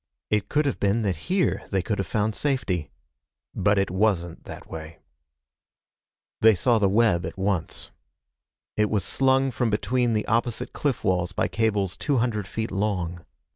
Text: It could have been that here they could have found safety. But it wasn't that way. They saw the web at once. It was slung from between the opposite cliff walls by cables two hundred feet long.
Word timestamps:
It 0.31 0.49
could 0.49 0.65
have 0.65 0.79
been 0.79 1.03
that 1.03 1.15
here 1.29 1.61
they 1.69 1.83
could 1.83 1.99
have 1.99 2.07
found 2.07 2.33
safety. 2.33 2.89
But 3.53 3.77
it 3.77 3.91
wasn't 3.91 4.45
that 4.45 4.65
way. 4.67 4.97
They 6.39 6.55
saw 6.55 6.79
the 6.79 6.89
web 6.89 7.23
at 7.23 7.37
once. 7.37 7.91
It 8.75 8.89
was 8.89 9.03
slung 9.03 9.51
from 9.51 9.69
between 9.69 10.13
the 10.13 10.27
opposite 10.27 10.73
cliff 10.73 11.03
walls 11.03 11.33
by 11.33 11.47
cables 11.47 11.95
two 11.95 12.17
hundred 12.17 12.47
feet 12.47 12.71
long. 12.71 13.23